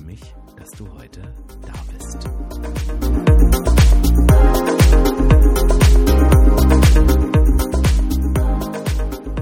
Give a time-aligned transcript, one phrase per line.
[0.00, 1.22] freue mich, dass du heute
[1.62, 2.28] da bist.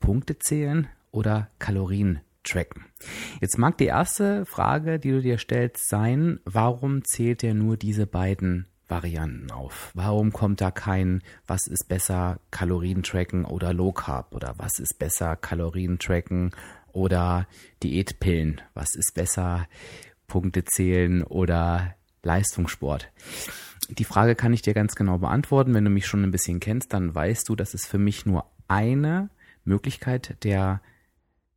[0.00, 2.86] Punkte zählen oder Kalorien tracken?
[3.40, 8.06] Jetzt mag die erste Frage, die du dir stellst, sein, warum zählt er nur diese
[8.06, 9.90] beiden Varianten auf?
[9.94, 14.32] Warum kommt da kein, was ist besser, Kalorien tracken oder Low Carb?
[14.34, 16.52] Oder was ist besser, Kalorien tracken
[16.92, 17.46] oder
[17.82, 18.60] Diätpillen?
[18.74, 19.66] Was ist besser,
[20.26, 23.10] Punkte zählen oder Leistungssport?
[23.90, 25.74] Die Frage kann ich dir ganz genau beantworten.
[25.74, 28.46] Wenn du mich schon ein bisschen kennst, dann weißt du, dass es für mich nur
[28.68, 29.28] eine
[29.64, 30.80] Möglichkeit der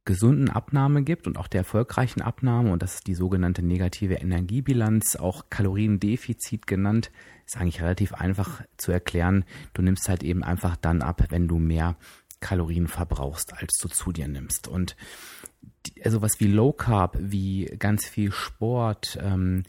[0.08, 5.18] gesunden Abnahme gibt und auch der erfolgreichen Abnahme und das ist die sogenannte negative Energiebilanz,
[5.18, 7.12] auch Kaloriendefizit genannt,
[7.46, 9.46] ist eigentlich relativ einfach zu erklären.
[9.74, 11.98] Du nimmst halt eben einfach dann ab, wenn du mehr
[12.40, 14.68] Kalorien verbrauchst, als du zu dir nimmst.
[14.68, 14.96] Und
[16.04, 19.64] also was wie Low Carb, wie ganz viel Sport ähm,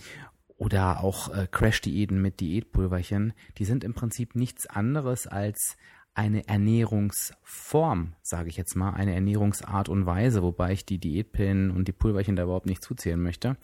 [0.57, 5.77] oder auch äh, Crash-Diäten mit Diätpulverchen, die sind im Prinzip nichts anderes als
[6.19, 11.87] eine Ernährungsform, sage ich jetzt mal, eine Ernährungsart und Weise, wobei ich die Diätpillen und
[11.87, 13.57] die Pulverchen da überhaupt nicht zuzählen möchte.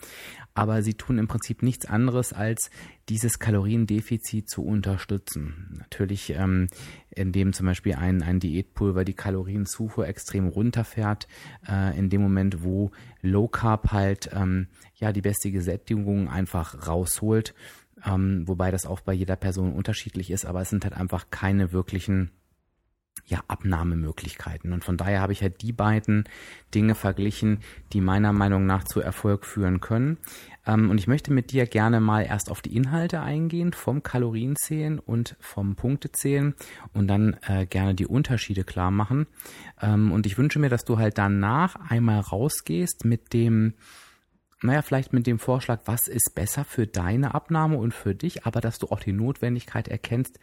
[0.55, 2.71] Aber sie tun im Prinzip nichts anderes, als
[3.09, 5.75] dieses Kaloriendefizit zu unterstützen.
[5.81, 6.69] Natürlich, ähm,
[7.11, 11.27] indem zum Beispiel ein, ein Diätpulver die Kalorienzufuhr extrem runterfährt,
[11.69, 17.53] äh, in dem Moment, wo Low Carb halt ähm, ja die beste Gesättigung einfach rausholt.
[18.07, 21.73] Ähm, wobei das auch bei jeder Person unterschiedlich ist, aber es sind halt einfach keine
[21.73, 22.31] wirklichen
[23.27, 24.73] ja, Abnahmemöglichkeiten.
[24.73, 26.25] Und von daher habe ich halt die beiden
[26.75, 27.61] Dinge verglichen,
[27.93, 30.19] die meiner Meinung nach zu Erfolg führen können.
[30.67, 34.99] Ähm, und ich möchte mit dir gerne mal erst auf die Inhalte eingehen, vom Kalorienzählen
[34.99, 36.55] und vom Punktezählen
[36.93, 39.27] und dann äh, gerne die Unterschiede klar machen.
[39.81, 43.75] Ähm, und ich wünsche mir, dass du halt danach einmal rausgehst mit dem
[44.65, 48.61] naja, vielleicht mit dem Vorschlag, was ist besser für deine Abnahme und für dich, aber
[48.61, 50.39] dass du auch die Notwendigkeit erkennst,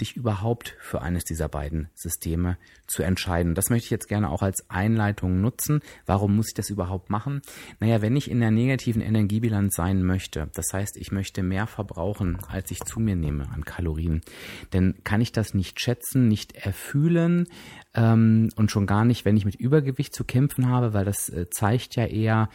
[0.00, 2.56] dich überhaupt für eines dieser beiden Systeme
[2.86, 3.54] zu entscheiden.
[3.54, 5.80] Das möchte ich jetzt gerne auch als Einleitung nutzen.
[6.06, 7.42] Warum muss ich das überhaupt machen?
[7.80, 12.38] Naja, wenn ich in der negativen Energiebilanz sein möchte, das heißt, ich möchte mehr verbrauchen,
[12.48, 14.22] als ich zu mir nehme an Kalorien,
[14.70, 17.46] dann kann ich das nicht schätzen, nicht erfühlen
[17.94, 21.48] ähm, und schon gar nicht, wenn ich mit Übergewicht zu kämpfen habe, weil das äh,
[21.50, 22.48] zeigt ja eher,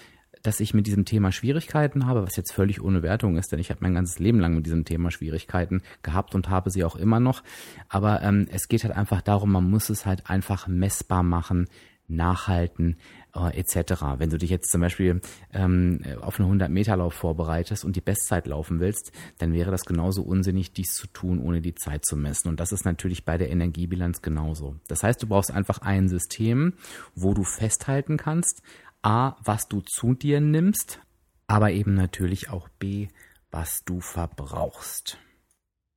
[0.44, 3.69] dass ich mit diesem Thema Schwierigkeiten habe, was jetzt völlig ohne Wertung ist, denn ich
[3.69, 7.19] habe mein ganzes Leben lang mit diesem Thema Schwierigkeiten gehabt und habe sie auch immer
[7.19, 7.44] noch.
[7.90, 11.68] Aber ähm, es geht halt einfach darum, man muss es halt einfach messbar machen,
[12.12, 12.97] nachhalten
[13.35, 14.03] äh, etc.
[14.18, 15.22] Wenn du dich jetzt zum Beispiel
[15.53, 20.73] ähm, auf einen 100-Meter-Lauf vorbereitest und die Bestzeit laufen willst, dann wäre das genauso unsinnig,
[20.73, 22.50] dies zu tun, ohne die Zeit zu messen.
[22.50, 24.75] Und das ist natürlich bei der Energiebilanz genauso.
[24.88, 26.73] Das heißt, du brauchst einfach ein System,
[27.16, 28.62] wo du festhalten kannst,
[29.02, 31.00] A, was du zu dir nimmst,
[31.48, 33.08] aber eben natürlich auch B,
[33.50, 35.18] was du verbrauchst.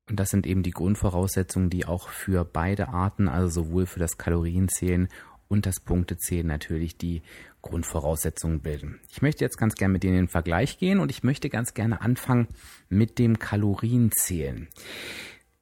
[0.09, 4.19] Und das sind eben die Grundvoraussetzungen, die auch für beide Arten, also sowohl für das
[4.19, 5.09] Kalorienzählen
[5.49, 7.23] und das Punktezählen natürlich die
[7.63, 9.01] Grundvoraussetzungen bilden.
[9.11, 11.75] Ich möchte jetzt ganz gerne mit denen in den Vergleich gehen und ich möchte ganz
[11.75, 12.49] gerne anfangen
[12.89, 14.69] mit dem Kalorienzählen.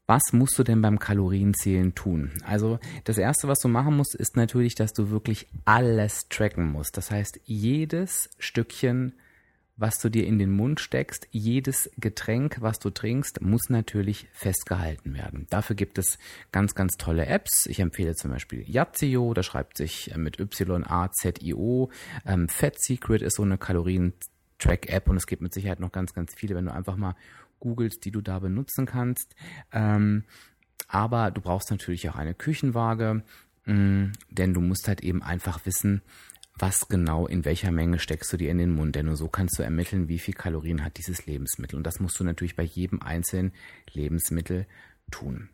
[0.06, 2.32] Was musst du denn beim Kalorienzählen tun?
[2.44, 6.96] Also das Erste, was du machen musst, ist natürlich, dass du wirklich alles tracken musst.
[6.96, 9.14] Das heißt, jedes Stückchen,
[9.76, 15.14] was du dir in den Mund steckst, jedes Getränk, was du trinkst, muss natürlich festgehalten
[15.14, 15.46] werden.
[15.50, 16.18] Dafür gibt es
[16.50, 17.66] ganz, ganz tolle Apps.
[17.66, 21.90] Ich empfehle zum Beispiel Yazio, da schreibt sich äh, mit Y-A-Z-I-O.
[22.26, 26.34] Ähm, Fat Secret ist so eine Kalorien-Track-App und es gibt mit Sicherheit noch ganz, ganz
[26.34, 27.14] viele, wenn du einfach mal
[27.62, 29.34] googelst, die du da benutzen kannst.
[29.70, 30.24] Ähm,
[30.88, 33.22] aber du brauchst natürlich auch eine Küchenwaage,
[33.64, 36.02] mh, mm, denn du musst halt eben einfach wissen,
[36.58, 38.96] was genau in welcher Menge steckst du dir in den Mund.
[38.96, 41.76] Denn nur so kannst du ermitteln, wie viel Kalorien hat dieses Lebensmittel.
[41.76, 43.52] Und das musst du natürlich bei jedem einzelnen
[43.92, 44.66] Lebensmittel
[45.10, 45.48] tun.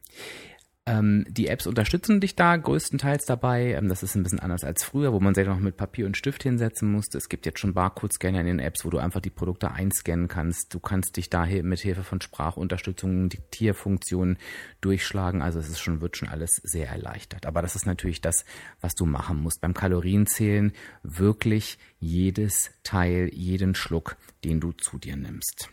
[0.88, 3.72] Ähm, die Apps unterstützen dich da größtenteils dabei.
[3.72, 6.16] Ähm, das ist ein bisschen anders als früher, wo man sich noch mit Papier und
[6.16, 7.18] Stift hinsetzen musste.
[7.18, 10.72] Es gibt jetzt schon Barcode-Scanner in den Apps, wo du einfach die Produkte einscannen kannst.
[10.72, 14.38] Du kannst dich da mit Hilfe von Sprachunterstützung, Diktierfunktionen
[14.80, 15.42] durchschlagen.
[15.42, 17.44] Also es ist schon, wird schon alles sehr erleichtert.
[17.44, 18.46] Aber das ist natürlich das,
[18.80, 19.60] was du machen musst.
[19.60, 25.70] Beim Kalorienzählen wirklich jedes Teil, jeden Schluck, den du zu dir nimmst.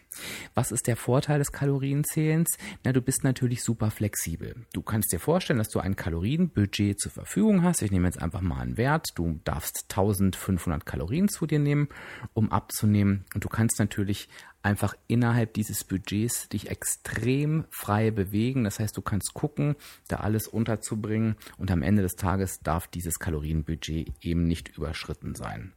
[0.53, 2.57] Was ist der Vorteil des Kalorienzählens?
[2.83, 4.65] Na, du bist natürlich super flexibel.
[4.73, 7.81] Du kannst dir vorstellen, dass du ein Kalorienbudget zur Verfügung hast.
[7.81, 9.09] Ich nehme jetzt einfach mal einen Wert.
[9.15, 11.89] Du darfst 1500 Kalorien zu dir nehmen,
[12.33, 13.25] um abzunehmen.
[13.33, 14.29] Und du kannst natürlich
[14.63, 18.63] einfach innerhalb dieses Budgets dich extrem frei bewegen.
[18.63, 19.75] Das heißt, du kannst gucken,
[20.07, 25.73] da alles unterzubringen und am Ende des Tages darf dieses Kalorienbudget eben nicht überschritten sein.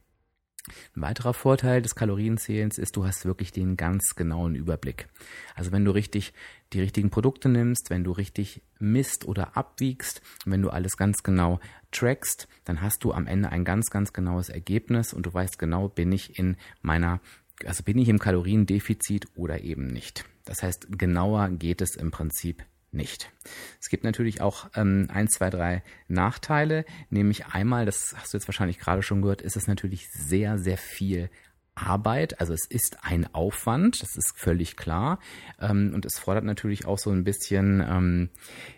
[0.96, 5.08] Ein weiterer Vorteil des Kalorienzählens ist, du hast wirklich den ganz genauen Überblick.
[5.54, 6.32] Also wenn du richtig
[6.72, 11.60] die richtigen Produkte nimmst, wenn du richtig misst oder abwiegst, wenn du alles ganz genau
[11.90, 15.88] trackst, dann hast du am Ende ein ganz, ganz genaues Ergebnis und du weißt genau,
[15.88, 17.20] bin ich in meiner,
[17.64, 20.24] also bin ich im Kaloriendefizit oder eben nicht.
[20.44, 22.64] Das heißt, genauer geht es im Prinzip
[22.98, 23.32] nicht.
[23.80, 28.46] Es gibt natürlich auch ähm, ein, zwei, drei Nachteile, nämlich einmal, das hast du jetzt
[28.46, 31.30] wahrscheinlich gerade schon gehört, ist es natürlich sehr, sehr viel
[31.74, 32.40] Arbeit.
[32.40, 35.18] Also es ist ein Aufwand, das ist völlig klar.
[35.60, 38.30] Ähm, und es fordert natürlich auch so ein bisschen, ähm,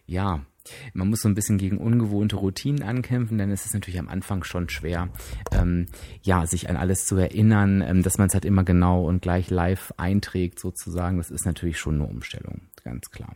[0.07, 0.45] ja,
[0.93, 4.45] man muss so ein bisschen gegen ungewohnte Routinen ankämpfen, denn es ist natürlich am Anfang
[4.45, 5.09] schon schwer,
[5.53, 5.87] ähm,
[6.23, 9.51] ja, sich an alles zu erinnern, ähm, dass man es halt immer genau und gleich
[9.51, 11.19] live einträgt sozusagen.
[11.19, 13.35] Das ist natürlich schon eine Umstellung ganz klar.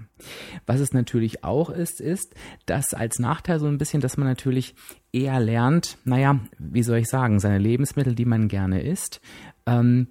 [0.66, 2.34] Was es natürlich auch ist, ist,
[2.66, 4.74] dass als Nachteil so ein bisschen, dass man natürlich
[5.12, 9.20] eher lernt, naja, wie soll ich sagen, seine Lebensmittel, die man gerne isst,
[9.66, 10.08] ähm,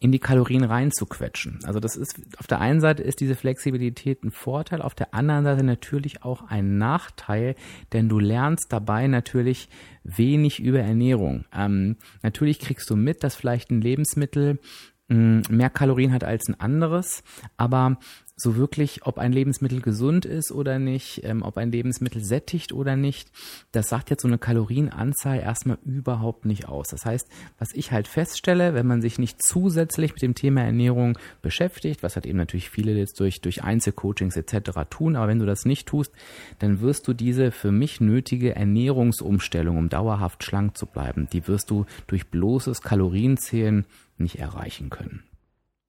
[0.00, 1.58] in die Kalorien reinzuquetschen.
[1.64, 5.44] Also das ist, auf der einen Seite ist diese Flexibilität ein Vorteil, auf der anderen
[5.44, 7.56] Seite natürlich auch ein Nachteil,
[7.92, 9.68] denn du lernst dabei natürlich
[10.04, 11.44] wenig über Ernährung.
[11.52, 14.60] Ähm, natürlich kriegst du mit, dass vielleicht ein Lebensmittel
[15.08, 17.24] mm, mehr Kalorien hat als ein anderes,
[17.56, 17.98] aber
[18.40, 22.94] so wirklich, ob ein Lebensmittel gesund ist oder nicht, ähm, ob ein Lebensmittel sättigt oder
[22.94, 23.30] nicht,
[23.72, 26.88] das sagt jetzt so eine Kalorienanzahl erstmal überhaupt nicht aus.
[26.88, 31.18] Das heißt, was ich halt feststelle, wenn man sich nicht zusätzlich mit dem Thema Ernährung
[31.42, 34.70] beschäftigt, was halt eben natürlich viele jetzt durch, durch Einzelcoachings etc.
[34.88, 36.12] tun, aber wenn du das nicht tust,
[36.60, 41.70] dann wirst du diese für mich nötige Ernährungsumstellung, um dauerhaft schlank zu bleiben, die wirst
[41.70, 43.84] du durch bloßes Kalorienzählen
[44.16, 45.24] nicht erreichen können.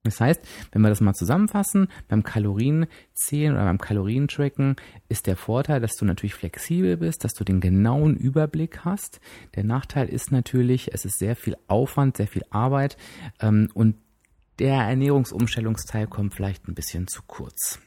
[0.04, 0.42] Das heißt,
[0.72, 4.78] wenn wir das mal zusammenfassen, beim Kalorienzählen oder beim Kalorientracken
[5.10, 9.19] ist der Vorteil, dass du natürlich flexibel bist, dass du den genauen Überblick hast.
[9.56, 12.96] Der Nachteil ist natürlich, es ist sehr viel Aufwand, sehr viel Arbeit
[13.42, 13.96] ähm, und
[14.60, 17.80] der Ernährungsumstellungsteil kommt vielleicht ein bisschen zu kurz.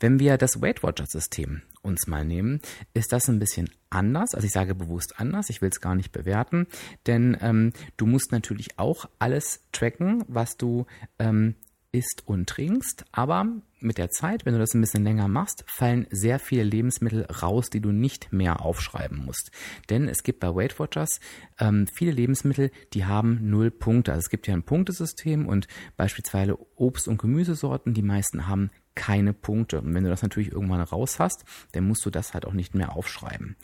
[0.00, 2.60] Wenn wir das Weight Watcher System uns mal nehmen,
[2.94, 4.34] ist das ein bisschen anders.
[4.34, 6.66] Also ich sage bewusst anders, ich will es gar nicht bewerten,
[7.06, 10.86] denn ähm, du musst natürlich auch alles tracken, was du
[11.18, 11.54] ähm,
[11.94, 13.46] isst und trinkst, aber
[13.78, 17.70] mit der Zeit, wenn du das ein bisschen länger machst, fallen sehr viele Lebensmittel raus,
[17.70, 19.52] die du nicht mehr aufschreiben musst.
[19.90, 21.20] Denn es gibt bei Weight Watchers
[21.60, 24.12] ähm, viele Lebensmittel, die haben null Punkte.
[24.12, 29.32] Also es gibt ja ein Punktesystem und beispielsweise Obst- und Gemüsesorten, die meisten haben keine
[29.32, 29.80] Punkte.
[29.80, 32.74] Und wenn du das natürlich irgendwann raus hast, dann musst du das halt auch nicht
[32.74, 33.56] mehr aufschreiben.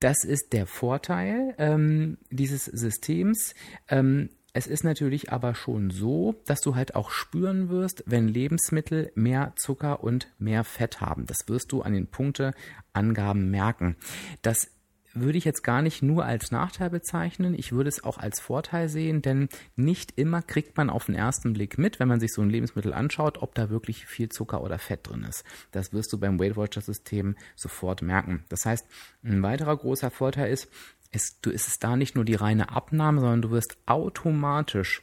[0.00, 3.54] Das ist der Vorteil ähm, dieses Systems.
[3.88, 9.12] Ähm, es ist natürlich aber schon so, dass du halt auch spüren wirst, wenn Lebensmittel
[9.14, 11.26] mehr Zucker und mehr Fett haben.
[11.26, 13.96] Das wirst du an den Punkteangaben merken.
[14.42, 14.70] Das
[15.20, 17.54] würde ich jetzt gar nicht nur als Nachteil bezeichnen.
[17.54, 21.52] Ich würde es auch als Vorteil sehen, denn nicht immer kriegt man auf den ersten
[21.52, 24.78] Blick mit, wenn man sich so ein Lebensmittel anschaut, ob da wirklich viel Zucker oder
[24.78, 25.44] Fett drin ist.
[25.72, 28.44] Das wirst du beim Weight Watcher System sofort merken.
[28.48, 28.86] Das heißt,
[29.22, 30.68] ein weiterer großer Vorteil ist,
[31.10, 35.02] ist, du ist es da nicht nur die reine Abnahme, sondern du wirst automatisch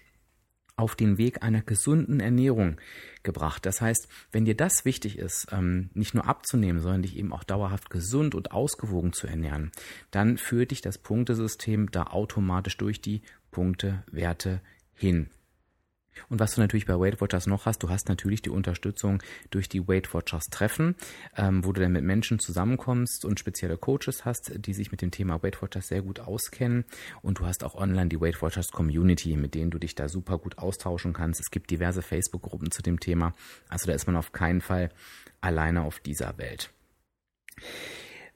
[0.77, 2.77] auf den Weg einer gesunden Ernährung
[3.23, 3.65] gebracht.
[3.65, 7.43] Das heißt, wenn dir das wichtig ist, ähm, nicht nur abzunehmen, sondern dich eben auch
[7.43, 9.71] dauerhaft gesund und ausgewogen zu ernähren,
[10.11, 14.61] dann führt dich das Punktesystem da automatisch durch die Punktewerte
[14.93, 15.29] hin.
[16.29, 19.69] Und was du natürlich bei Weight Watchers noch hast, du hast natürlich die Unterstützung durch
[19.69, 20.95] die Weight Watchers Treffen,
[21.37, 25.11] ähm, wo du dann mit Menschen zusammenkommst und spezielle Coaches hast, die sich mit dem
[25.11, 26.85] Thema Weight Watchers sehr gut auskennen.
[27.21, 30.37] Und du hast auch online die Weight Watchers Community, mit denen du dich da super
[30.37, 31.41] gut austauschen kannst.
[31.41, 33.33] Es gibt diverse Facebook-Gruppen zu dem Thema.
[33.69, 34.89] Also da ist man auf keinen Fall
[35.41, 36.71] alleine auf dieser Welt.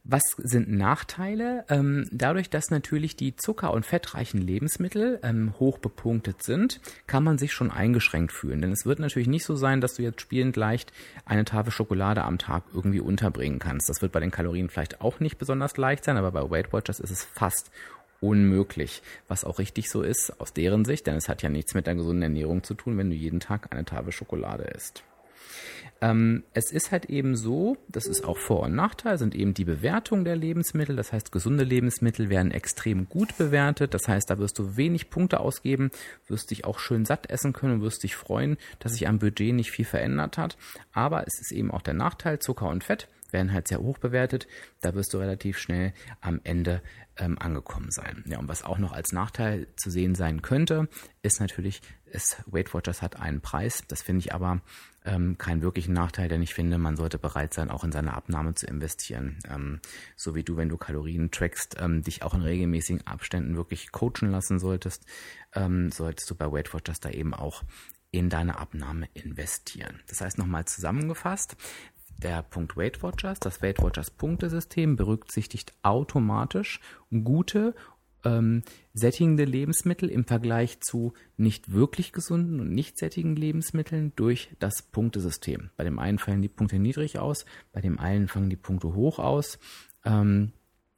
[0.03, 1.65] Was sind Nachteile?
[1.69, 7.37] Ähm, dadurch, dass natürlich die zucker- und fettreichen Lebensmittel ähm, hoch bepunktet sind, kann man
[7.37, 8.61] sich schon eingeschränkt fühlen.
[8.61, 10.93] Denn es wird natürlich nicht so sein, dass du jetzt spielend leicht
[11.25, 13.89] eine Tafel Schokolade am Tag irgendwie unterbringen kannst.
[13.89, 16.99] Das wird bei den Kalorien vielleicht auch nicht besonders leicht sein, aber bei Weight Watchers
[16.99, 17.69] ist es fast
[18.21, 21.87] unmöglich, was auch richtig so ist aus deren Sicht, denn es hat ja nichts mit
[21.87, 25.03] der gesunden Ernährung zu tun, wenn du jeden Tag eine Tafel Schokolade isst.
[26.01, 29.65] Ähm, es ist halt eben so, das ist auch Vor- und Nachteil, sind eben die
[29.65, 30.95] Bewertung der Lebensmittel.
[30.95, 33.93] Das heißt, gesunde Lebensmittel werden extrem gut bewertet.
[33.93, 35.91] Das heißt, da wirst du wenig Punkte ausgeben,
[36.27, 39.53] wirst dich auch schön satt essen können und wirst dich freuen, dass sich am Budget
[39.53, 40.57] nicht viel verändert hat.
[40.93, 44.47] Aber es ist eben auch der Nachteil, Zucker und Fett werden halt sehr hoch bewertet.
[44.81, 46.81] Da wirst du relativ schnell am Ende
[47.17, 48.23] ähm, angekommen sein.
[48.27, 50.87] Ja, und was auch noch als Nachteil zu sehen sein könnte,
[51.21, 51.81] ist natürlich,
[52.11, 53.83] es, Weight Watchers hat einen Preis.
[53.87, 54.61] Das finde ich aber
[55.05, 58.55] ähm, keinen wirklichen Nachteil, denn ich finde, man sollte bereit sein, auch in seine Abnahme
[58.55, 59.39] zu investieren.
[59.49, 59.79] Ähm,
[60.15, 64.31] so wie du, wenn du Kalorien trackst, ähm, dich auch in regelmäßigen Abständen wirklich coachen
[64.31, 65.05] lassen solltest,
[65.53, 67.63] ähm, solltest du bei Weight Watchers da eben auch
[68.11, 69.99] in deine Abnahme investieren.
[70.07, 71.55] Das heißt nochmal zusammengefasst,
[72.19, 76.79] der Punkt Weight Watchers, das Weight Watchers Punktesystem berücksichtigt automatisch
[77.23, 77.73] gute
[78.25, 84.81] ähm, sättigende Lebensmittel im Vergleich zu nicht wirklich gesunden und nicht sättigen Lebensmitteln durch das
[84.81, 85.69] Punktesystem.
[85.77, 89.19] Bei dem einen fallen die Punkte niedrig aus, bei dem einen fangen die Punkte hoch
[89.19, 89.57] aus.
[90.03, 90.51] Ähm,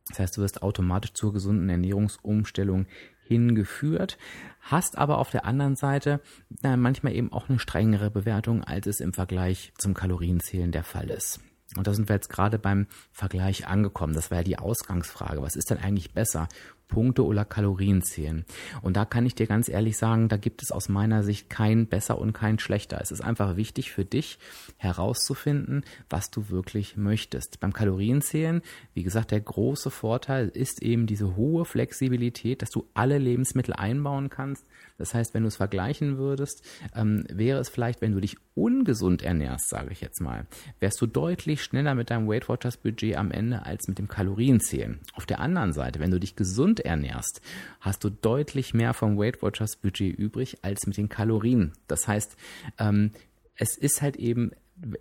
[0.09, 2.87] das heißt, du wirst automatisch zur gesunden Ernährungsumstellung
[3.23, 4.17] hingeführt,
[4.59, 6.21] hast aber auf der anderen Seite
[6.61, 11.09] na, manchmal eben auch eine strengere Bewertung, als es im Vergleich zum Kalorienzählen der Fall
[11.09, 11.39] ist.
[11.77, 14.13] Und da sind wir jetzt gerade beim Vergleich angekommen.
[14.13, 15.41] Das war ja die Ausgangsfrage.
[15.41, 16.49] Was ist denn eigentlich besser?
[16.91, 18.45] Punkte oder Kalorien zählen.
[18.83, 21.87] Und da kann ich dir ganz ehrlich sagen, da gibt es aus meiner Sicht kein
[21.87, 22.99] besser und kein schlechter.
[23.01, 24.37] Es ist einfach wichtig für dich
[24.77, 27.59] herauszufinden, was du wirklich möchtest.
[27.59, 28.61] Beim Kalorienzählen,
[28.93, 34.29] wie gesagt, der große Vorteil ist eben diese hohe Flexibilität, dass du alle Lebensmittel einbauen
[34.29, 34.67] kannst.
[35.01, 36.63] Das heißt, wenn du es vergleichen würdest,
[36.95, 40.45] ähm, wäre es vielleicht, wenn du dich ungesund ernährst, sage ich jetzt mal,
[40.79, 44.99] wärst du deutlich schneller mit deinem Weight Watchers Budget am Ende als mit dem Kalorienzählen.
[45.13, 47.41] Auf der anderen Seite, wenn du dich gesund ernährst,
[47.79, 51.73] hast du deutlich mehr vom Weight Watchers Budget übrig als mit den Kalorien.
[51.87, 52.37] Das heißt,
[52.77, 53.11] ähm,
[53.55, 54.51] es ist halt eben,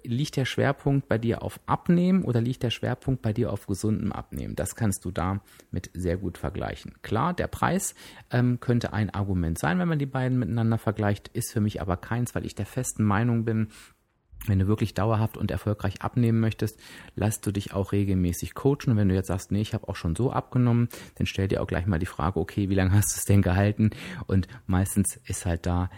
[0.04, 4.12] liegt der Schwerpunkt bei dir auf Abnehmen oder liegt der Schwerpunkt bei dir auf gesundem
[4.12, 4.56] Abnehmen?
[4.56, 6.94] Das kannst du da mit sehr gut vergleichen.
[7.02, 7.94] Klar, der Preis
[8.30, 11.96] ähm, könnte ein Argument sein, wenn man die beiden miteinander vergleicht, ist für mich aber
[11.96, 13.68] keins, weil ich der festen Meinung bin,
[14.46, 16.80] wenn du wirklich dauerhaft und erfolgreich abnehmen möchtest,
[17.14, 18.90] lass du dich auch regelmäßig coachen.
[18.90, 21.62] Und wenn du jetzt sagst, nee, ich habe auch schon so abgenommen, dann stell dir
[21.62, 23.90] auch gleich mal die Frage, okay, wie lange hast du es denn gehalten?
[24.26, 25.90] Und meistens ist halt da,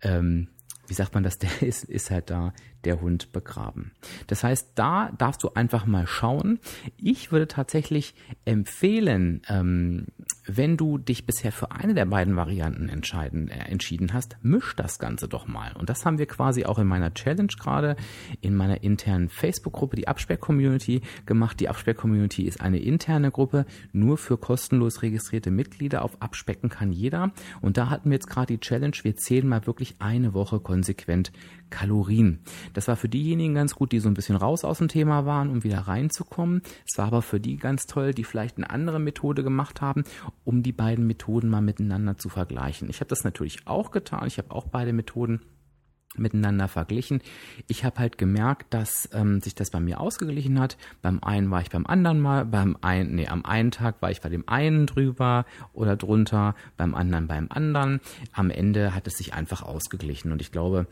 [0.00, 0.48] ähm,
[0.86, 2.54] wie sagt man das, der ist, ist halt da
[2.84, 3.92] der Hund begraben.
[4.26, 6.58] Das heißt, da darfst du einfach mal schauen.
[6.96, 10.06] Ich würde tatsächlich empfehlen, ähm,
[10.46, 14.98] wenn du dich bisher für eine der beiden Varianten entscheiden, äh, entschieden hast, misch das
[14.98, 15.72] Ganze doch mal.
[15.76, 17.96] Und das haben wir quasi auch in meiner Challenge gerade,
[18.40, 21.60] in meiner internen Facebook-Gruppe, die Absperr-Community gemacht.
[21.60, 26.04] Die Absperr-Community ist eine interne Gruppe, nur für kostenlos registrierte Mitglieder.
[26.04, 27.32] Auf Abspecken kann jeder.
[27.60, 31.32] Und da hatten wir jetzt gerade die Challenge, wir zählen mal wirklich eine Woche konsequent
[31.70, 32.40] Kalorien.
[32.74, 35.50] Das war für diejenigen ganz gut, die so ein bisschen raus aus dem Thema waren,
[35.50, 36.62] um wieder reinzukommen.
[36.90, 40.04] Es war aber für die ganz toll, die vielleicht eine andere Methode gemacht haben,
[40.44, 42.90] um die beiden Methoden mal miteinander zu vergleichen.
[42.90, 44.26] Ich habe das natürlich auch getan.
[44.26, 45.40] Ich habe auch beide Methoden
[46.16, 47.22] miteinander verglichen.
[47.68, 50.76] Ich habe halt gemerkt, dass ähm, sich das bei mir ausgeglichen hat.
[51.02, 54.20] Beim einen war ich beim anderen mal, beim einen, nee, am einen Tag war ich
[54.20, 58.00] bei dem einen drüber oder drunter, beim anderen beim anderen.
[58.32, 60.86] Am Ende hat es sich einfach ausgeglichen und ich glaube,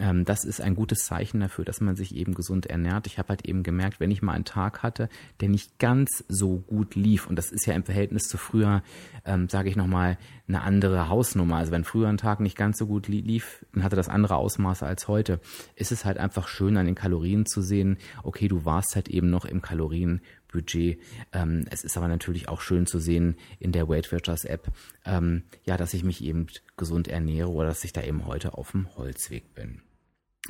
[0.00, 3.06] ähm, das ist ein gutes Zeichen dafür, dass man sich eben gesund ernährt.
[3.06, 5.08] Ich habe halt eben gemerkt, wenn ich mal einen Tag hatte,
[5.40, 8.82] der nicht ganz so gut lief, und das ist ja im Verhältnis zu früher,
[9.24, 11.56] ähm, sage ich nochmal, eine andere Hausnummer.
[11.56, 14.84] Also wenn früher ein Tag nicht ganz so gut lief, dann hatte das andere Ausmaße
[14.84, 15.40] als heute.
[15.76, 19.30] Ist es halt einfach schön an den Kalorien zu sehen, okay, du warst halt eben
[19.30, 20.20] noch im Kalorien
[20.54, 20.98] Budget.
[21.32, 24.68] Ähm, es ist aber natürlich auch schön zu sehen in der Weight Watchers App,
[25.04, 26.46] ähm, ja, dass ich mich eben
[26.76, 29.82] gesund ernähre oder dass ich da eben heute auf dem Holzweg bin.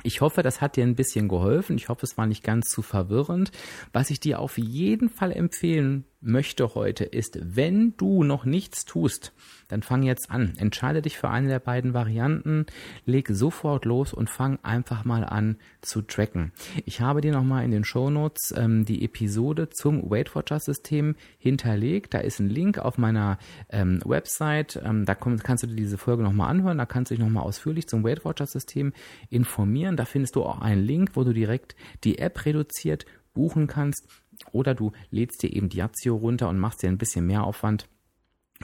[0.02, 1.76] Ich hoffe, das hat dir ein bisschen geholfen.
[1.76, 3.52] Ich hoffe, es war nicht ganz zu verwirrend.
[3.92, 9.33] Was ich dir auf jeden Fall empfehlen möchte heute ist, wenn du noch nichts tust,
[9.69, 10.54] dann fang jetzt an.
[10.57, 12.66] Entscheide dich für eine der beiden Varianten,
[13.04, 16.52] leg sofort los und fang einfach mal an zu tracken.
[16.85, 21.16] Ich habe dir nochmal in den Show Notes ähm, die Episode zum Weight Watchers System
[21.38, 22.14] hinterlegt.
[22.14, 23.38] Da ist ein Link auf meiner
[23.69, 24.81] ähm, Website.
[24.85, 26.78] Ähm, da komm, kannst du dir diese Folge nochmal anhören.
[26.78, 28.93] Da kannst du dich nochmal ausführlich zum Weight Watchers System
[29.31, 29.97] informieren.
[29.97, 34.07] Da findest du auch einen Link, wo du direkt die App reduziert buchen kannst
[34.53, 37.88] Oder du lädst dir eben Diazio runter und machst dir ein bisschen mehr Aufwand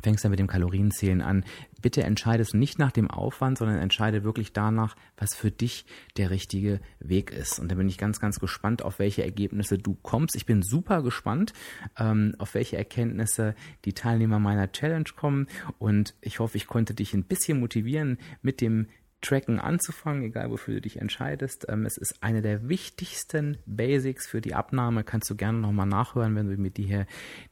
[0.03, 1.45] fängst dann mit dem Kalorienzählen an.
[1.83, 5.85] Bitte entscheide es nicht nach dem Aufwand, sondern entscheide wirklich danach, was für dich
[6.17, 7.59] der richtige Weg ist.
[7.59, 10.37] Und da bin ich ganz, ganz gespannt, auf welche Ergebnisse du kommst.
[10.37, 11.53] Ich bin super gespannt,
[11.99, 15.47] ähm, auf welche Erkenntnisse die Teilnehmer meiner Challenge kommen.
[15.79, 18.87] Und ich hoffe, ich konnte dich ein bisschen motivieren mit dem
[19.21, 21.67] Tracken anzufangen, egal wofür du dich entscheidest.
[21.69, 25.05] Ähm, es ist eine der wichtigsten Basics für die Abnahme.
[25.05, 27.07] Kannst du gerne nochmal nachhören, wenn du mir die hier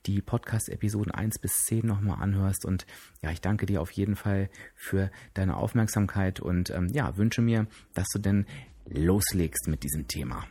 [0.06, 2.64] die Podcast-Episoden 1 bis 10 nochmal anhörst.
[2.64, 2.86] Und
[3.22, 7.66] ja, ich danke dir auf jeden Fall für deine Aufmerksamkeit und ähm, ja, wünsche mir,
[7.94, 8.46] dass du denn
[8.86, 10.44] loslegst mit diesem Thema.